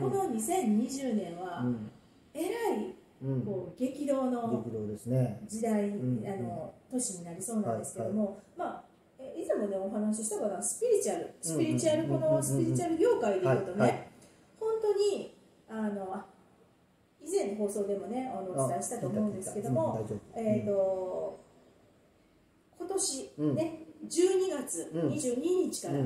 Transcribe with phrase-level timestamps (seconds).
[0.00, 1.90] この2020年はうん。
[2.34, 3.42] えらいうん。
[3.42, 4.64] こう激動の
[5.46, 6.24] 時代、ん。
[6.26, 8.84] あの年になりそうなんですけども、まあ
[9.18, 10.62] え以前もねお話ししたかな？
[10.62, 14.10] スピリチュアルスピリチュアル、このスピリチュアル業界でいうとね、
[14.58, 15.34] 本当に
[15.68, 16.26] あのあ
[17.22, 20.06] 以前の放送でもねあのお伝えしたと思うんですけども、
[20.36, 21.40] えっ、と
[22.78, 23.54] 今年うん。
[23.54, 24.08] ね、12
[24.50, 25.08] 月うん。
[25.10, 26.00] 22日から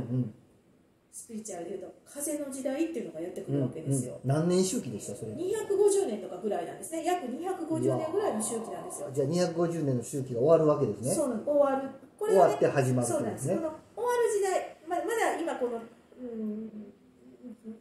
[1.19, 1.81] スピリチュアルでいう。
[1.83, 5.17] と風の時代っていうのがやってくるわけですよ、うん何年周期でした？
[5.17, 5.33] それ。
[5.33, 7.05] 250年とかぐらいなんですね。
[7.05, 9.09] 約250年ぐらいの周期なんですよ。
[9.13, 11.11] じゃあ250年の周期が終わるわけですね。
[11.13, 11.89] そう終わる。
[12.19, 14.77] こ終わって始まるそうなんです、ねこの終わる時代。
[14.87, 15.83] ままだ今この
[16.21, 16.71] うん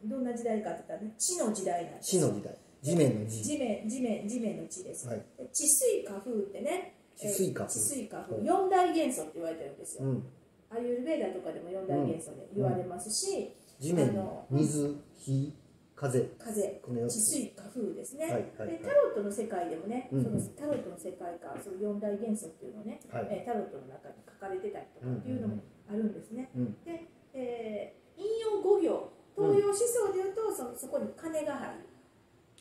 [0.04, 2.54] どんな時代かって言ったらね地の時代なんです地の時代。
[2.82, 3.42] 地面の地。
[3.42, 5.22] 地面地面地面の地です、はい。
[5.36, 7.64] で地水火風ってね地水火風。
[7.64, 8.36] えー地水火風。
[8.36, 10.22] うん四大元素って言われてるんですよ、うん
[10.70, 14.12] アユルベーダとかでも四大元素で言われますし、地面
[14.50, 15.52] 水火
[15.96, 16.20] 風。
[16.38, 18.68] 風この地水火風ですね、はいはいはい。
[18.78, 20.22] でタロットの世界でもね、うん。
[20.22, 23.26] そのタロットの世界観その四大元素っていうのをね、はい。
[23.30, 26.76] えータロットの中に書かれてたりとかっていうのもあるんですね、うん。
[26.84, 31.86] で、えー引用五行東洋思想でいうとそのそこに金が入る。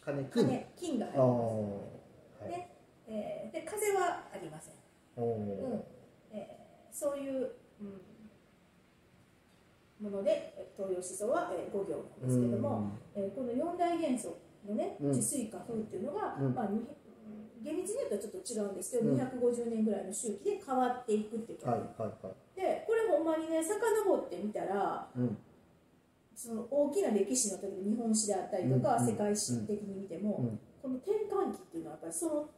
[0.05, 0.45] 金金。
[0.45, 2.43] 金金が入ります。
[2.43, 2.49] はい。
[2.51, 2.71] ね。
[3.07, 4.73] えーで風はありません、
[5.15, 5.43] おうん。
[5.43, 5.81] ー
[6.31, 7.51] えーそういう、うん、
[10.01, 15.13] ものでえー東洋思想は、えー、五行なんですけども、えーこの四大元素のねうん。
[15.13, 16.53] 地水火風っていうのが、うん。
[16.53, 16.81] まあ、に
[17.63, 19.17] 厳密に言うとちょっと違うんですけど、うん。
[19.17, 22.59] 250年ぐらいの周期で変わっていくっていうはいか、はいはい。
[22.59, 25.37] でこれほんまにね遡ってみたらうん。
[26.35, 29.07] その大きな歴史の例えば日本史であったりとか、うん。
[29.07, 30.59] 世界史的に見ても、うん。
[30.81, 32.49] この転換期っていうのはやっぱりその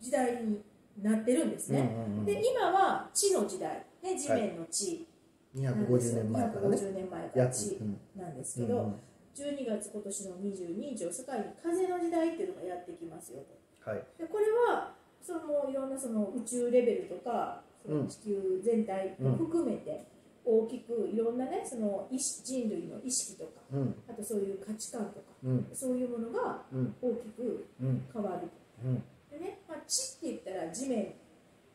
[0.00, 0.60] 時代に
[1.02, 2.24] なってるんですね、うんうんうん。
[2.24, 5.06] で今は地の時代、ね、地面の地。
[5.54, 6.76] なんですよ、250年前からね。
[6.76, 8.00] 250年前から約地うん。
[8.16, 8.94] なんですけど、うんうん。
[9.34, 13.38] 12月今年の22日を境に風の時代っていうのがやってきますよ
[13.84, 13.90] と。
[13.90, 14.02] はい。
[14.18, 20.04] でこれはそのいろんなその宇宙レベルとかその地球全体も含めて
[20.44, 23.94] 大きくいろんなねその意識人類の意識とかうん。
[24.08, 25.66] あとそういう価値観とかうん。
[25.72, 26.94] そういうものがうん。
[27.00, 28.04] 大きくうん。
[28.12, 28.48] 変わる
[28.84, 29.02] うん。
[29.30, 31.04] でね、まあ、地って言ったら地面。
[31.04, 31.27] まあ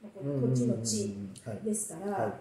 [0.09, 1.15] こうんの地の地
[1.63, 2.39] ですから、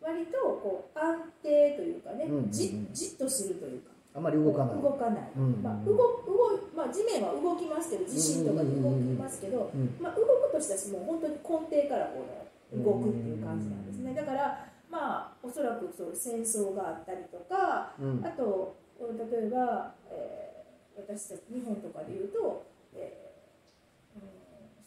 [0.00, 5.30] 割とこう安定というかね、じじっとするというかあまり動かない動かない、
[5.62, 6.24] まあ、動動
[6.74, 9.70] まあ、地面は動きますけど地震とかで動きますけど、
[10.00, 11.34] まあ、動くとしたらもう本当に
[11.70, 12.26] 根底からこ
[12.74, 20.44] の動くっていう感じなんですねだからまあおそらくそう戦争があったりとかあと例えば、えー
[20.96, 22.64] 私たち日本とかでいうと、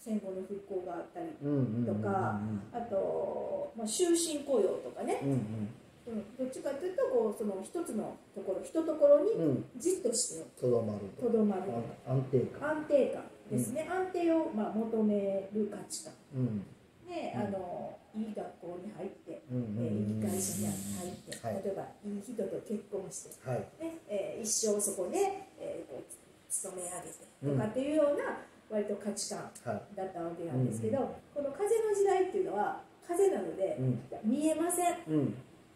[0.08, 2.40] 戦後の復興があったりうんうんうんとか
[2.72, 5.68] あと、まあ、終身雇用とかね、うん
[6.08, 9.44] うん、どっちかというとこうその一つのところ一ところにうん。
[9.44, 11.00] うんじっとしてとどまる。
[11.20, 11.64] とどまる。
[12.08, 12.70] あ安定感。
[12.70, 16.14] 安定感ですね、安定を、まあ、求める価値観。
[16.36, 16.64] うん。
[17.08, 17.42] で、うん。
[17.42, 21.62] あのいい学校に入って、うんえーいい会うん社に入って、はい。
[21.64, 23.60] 例えばいい人と結婚して、はい。
[23.84, 25.18] ねえー一生そこで、
[25.60, 26.04] えーこう
[26.50, 28.40] 勤め上げてとかっていうような
[28.70, 29.96] 割と価値観はい。
[29.96, 34.00] だったわけなんですけど、この風の時代っていうのは風なので、うん。
[34.24, 34.96] 見えません。
[35.08, 35.34] うん。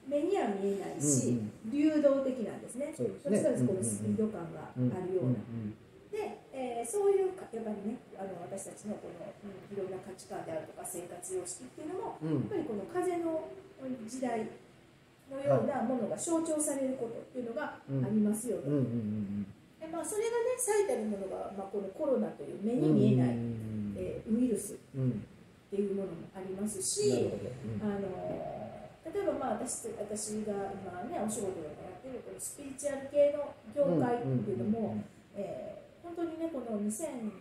[0.08, 2.94] 目には見えないし、うん流動的なんですね。
[2.98, 3.32] そうですね。
[3.32, 5.72] どっちかというとこのスピード感があるような、ん
[6.12, 12.28] で、えーそういうかやっぱりねあの私たちのこの、うんいろんな価値観であるとか生活様式っていうのもうん。
[12.28, 13.48] うんやっぱりこの風の
[14.10, 14.50] 時代
[15.32, 18.68] のようなものが象徴されることっていうのがありますよと、
[19.92, 23.96] まあ、それがね最たるものが、まあ、このコロナという目に見えない、うん。
[23.98, 25.26] えーウイルスっうん。
[25.70, 27.30] ていうものもありますなし
[27.82, 28.00] あの
[29.08, 34.98] 例えばまあ私私が今ねお仕事でもやってるこのスピリチュアル系の業界っていうのも、
[35.36, 37.32] えー本当にねこの2010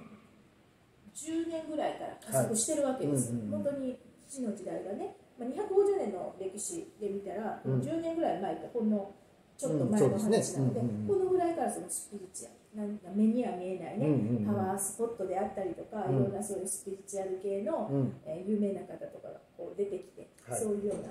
[1.48, 7.80] 年ぐらいから加速してるわけです、本当に父の時代がね、まあ、250年の歴史で見たら、うん。
[7.80, 9.12] 10年ぐらい前ってほんの
[9.60, 18.14] ちょっと前の話なので,、このぐらいからそのスピリチュアルなんか目には見えないね、パワースポットであったりとか、うんいろんなそういうスピリチュアル系の、うん。
[18.24, 20.60] えー有名な方とかがこう出てきて、はい。
[20.60, 21.10] そういうような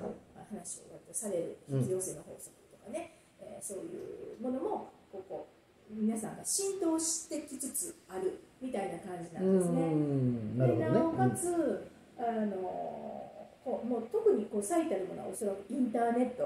[0.49, 3.89] 話を割とされる引き寄せの法則とかね、えーそうい
[4.39, 5.47] うものもここ
[5.91, 10.77] 皆さんが浸透してきつつあるみたいな感じなんですね。
[10.77, 13.18] でなおかつ、あの
[13.77, 16.43] もう特にこう最たるものはおそらくインターネット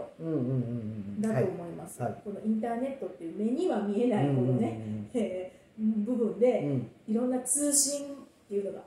[1.19, 2.15] だとはい思います、はい。
[2.23, 4.79] このインターネットっていう目には見えないこのね、
[5.13, 5.63] えー
[6.05, 6.87] 部分うでん。
[7.07, 8.15] いろんな通信っ
[8.47, 8.81] ていうのが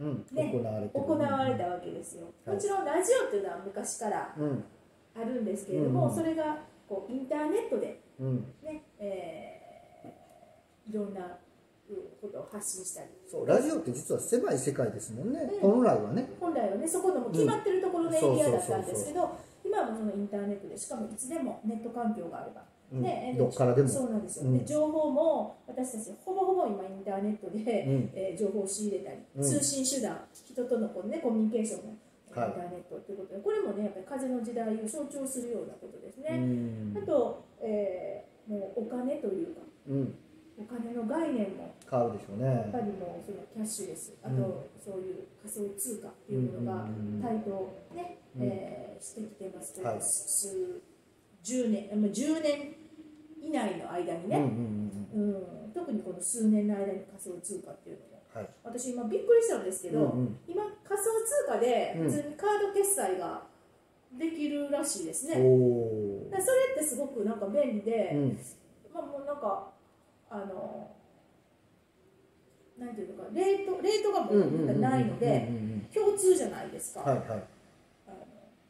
[0.00, 0.26] うん。
[0.32, 2.56] ね行われたわけですよ、はい。
[2.56, 4.64] もちろんラジオっていうのは昔からうん。
[5.14, 6.58] あるんですけれども、うんそれが
[6.88, 8.44] こうインターネットで、うん
[11.94, 13.08] ねえー発信したり。
[13.30, 15.60] そうラジオって実は狭い世界ですもんね、うん。
[15.60, 16.28] 本来はね。
[16.40, 19.30] 本来はねそこのもう決まってるところのエリアだったんですけど
[19.64, 22.62] 今はもうそのインターネットでしかもいつでもネット環境があれば、
[22.92, 23.02] うん。
[23.02, 23.88] ねどっからでも。
[23.88, 24.58] そうなんですよ、うん。
[24.58, 28.10] で情報も私たちほぼほぼ今インターネットで、うん。
[28.14, 29.42] えー情報を仕入れたり、うん。
[29.42, 31.94] 通信手段人とのこう、ね、コミュニケーションもイ
[32.32, 36.96] ンタはいーネットということで、これもねやっぱり風の時代を象徴するようなことですうね、ん。
[36.96, 40.14] あと、えーもうお金というかうん
[40.58, 44.42] お金の概念も変わるでしょうやっぱねりもうそのキャッシュレスあとうん。
[44.80, 47.20] そういう仮想通貨っていうものがうん。
[47.20, 48.42] 台頭ね、うん。
[48.44, 49.98] えーしてきてますけど、はい。
[50.00, 50.80] 数
[51.42, 52.74] 十年まあ10年
[53.42, 55.18] 以内の間にね、うんう
[55.68, 58.22] ん特にこの数年の間に仮想通貨っていうのも。
[58.34, 58.48] はい。
[58.64, 60.38] 私今びっくりしたんですけど、うんうん。
[60.48, 62.10] 今仮想通貨でうん。
[62.10, 63.42] 普通にカード決済が
[64.18, 65.44] できるらしいですね、それ
[66.74, 68.16] ってすごくなんか便利で、
[68.94, 69.72] まあ、もうなんか
[70.30, 70.90] あの
[72.78, 75.48] なんていうのかレートレートがもうないので
[75.94, 77.44] 共通じゃないですか、はいはい。
[78.06, 78.16] あの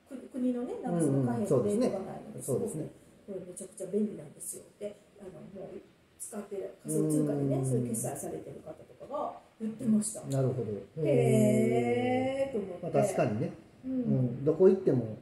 [0.08, 2.86] 国国のねなんかその貨幣のレートがないので、そうですね。
[3.26, 4.62] ごくこれめちゃくちゃ便利なんですよ。
[4.78, 5.30] であの
[5.60, 5.80] もう
[6.18, 10.72] 使ってる仮想通貨でねうんそういう決済されてる方とかが言ってました、なるほど。
[11.04, 13.52] へえと思って、まあ、確かにね、
[13.84, 15.16] ううんん、どこ行っても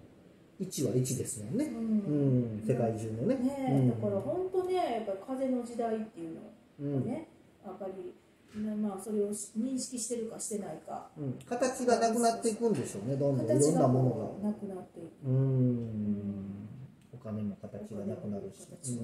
[0.61, 3.35] 1は1ですもんね、ううんん、世界中のね。
[3.37, 4.01] ねうん。
[4.01, 6.41] だから本当ねやっぱり風の時代っていうの
[6.81, 7.03] うん。
[7.03, 7.29] をね、
[7.65, 8.15] やっぱり
[8.63, 11.09] なまあそれを認識してるかしてないか。
[11.17, 13.47] うん、形がなくなっていくんでしょうねどんどん。
[13.47, 15.27] いろんなものこうなくなっていく。
[15.27, 16.69] がうん。
[17.13, 18.99] お金も形がなくなるし。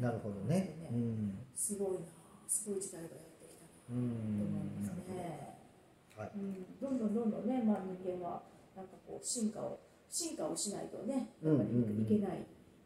[0.00, 0.88] なるほどね。
[0.90, 1.38] うん。
[1.54, 1.98] すごいな
[2.52, 5.56] すごい時代がやってきたうなと思いますね、
[6.14, 8.42] どはいうん、どんどんどんどんね、まあ、人間は
[8.76, 9.80] なんかこう進化を
[10.12, 12.44] 進化をしないとねうんやっぱりうんうんいけない、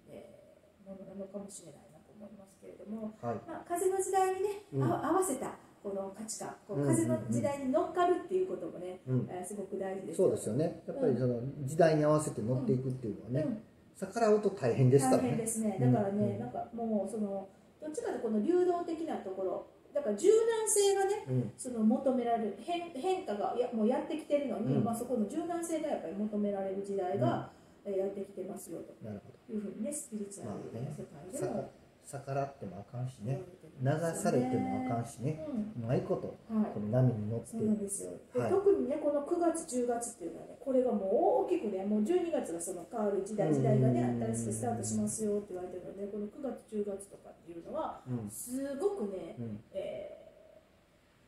[0.09, 3.43] えーものなのかもしれないなと思いますけれども、はい。
[3.43, 4.83] まあ、風の時代にね、うん。
[4.85, 6.55] あ合わせたこの価値観。
[6.69, 6.97] こううんうんうん。
[6.97, 9.29] 風の時代に乗っかるっていうこともね、うん。
[9.29, 10.83] えーすごく大事ですそうですよね。
[10.87, 13.59] やっぱりその時代に合わせて乗っていくっていうのはね、
[13.99, 15.23] 逆らうと大変ですからね。
[15.23, 15.79] 大変ですね。
[15.81, 16.39] だからね、うん。
[16.39, 17.49] なんかもうその
[17.81, 21.53] どっちかというとこの流動的なところだから柔軟性がねうん。
[21.57, 24.85] その求められる変変化がいやもうやってきてるのに、うん。
[24.85, 27.51] まあ、そこの柔軟性がやっぱり求められる時代が、
[27.83, 28.93] えーやってきてますよと。
[29.49, 31.71] いうふうにねスピリチュアルな世界でも
[32.07, 33.43] 逆らってもあかんしね。
[33.83, 35.45] 流されてもあかんしね。
[35.77, 36.71] うまいことはい。
[36.73, 37.51] この波に乗って。
[37.51, 38.51] そうなんですよ、ではい。
[38.51, 48.31] 特にねこの9月10月っていうのはねこれがもう大きくねもう12月がその変わる時代時代がねうん新しくスタートしますよって言われてるのでこの9月10月とかっていうのはうん。
[48.31, 49.61] すごくね、うん。
[49.73, 50.16] えー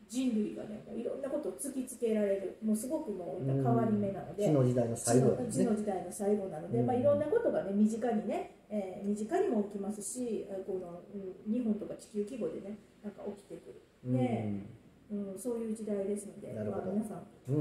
[0.08, 2.56] 人類がねいろんなことを突きつけられる。
[2.64, 6.86] もうすごくもう変わり目なので、地の時代の最後地の地の時代の最後なので、うん。
[6.86, 13.74] まあ、いろんなことがね身近にね、えー身近にも起きますしえーこの、うん日本とか地球規模でねなんか起きてく
[14.04, 14.64] る、ね
[15.10, 17.56] うん、そういう時代ですので、まあ、皆さん、前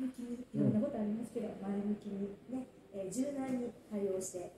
[0.00, 4.52] 向きにいろんなことありますけど、前向きにね、えー柔軟に対応して、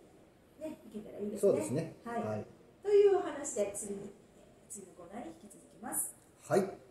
[0.61, 1.51] ね、いけたらいいですね。
[1.51, 1.97] そうですね。
[2.05, 2.23] はい。
[2.23, 2.47] はい、
[2.83, 4.01] というお話で次に、
[4.39, 6.24] えー次のコーナーに引き続きます。
[6.47, 6.84] はい。